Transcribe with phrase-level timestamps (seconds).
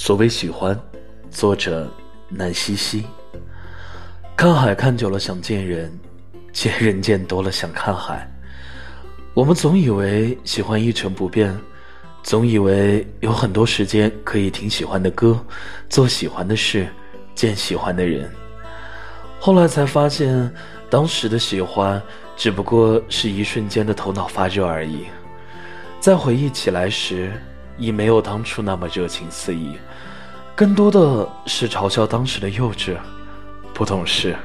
[0.00, 0.80] 所谓喜欢，
[1.28, 1.92] 作者
[2.28, 3.04] 南希希。
[4.36, 5.92] 看海看久了想见人，
[6.52, 8.24] 见人见多了想看海。
[9.34, 11.52] 我们总以为喜欢一成不变，
[12.22, 15.44] 总以为有很多时间可以听喜欢的歌，
[15.90, 16.86] 做喜欢的事，
[17.34, 18.30] 见喜欢的人。
[19.40, 20.48] 后来才发现，
[20.88, 22.00] 当时的喜欢
[22.36, 25.06] 只不过是一瞬间的头脑发热而已。
[25.98, 27.32] 在回忆起来时。
[27.78, 29.78] 已没有当初那么热情四溢，
[30.54, 32.96] 更多的是嘲笑当时的幼稚、
[33.72, 34.36] 不懂事。